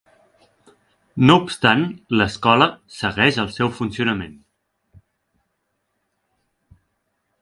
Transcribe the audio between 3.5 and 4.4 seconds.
seu funcionament.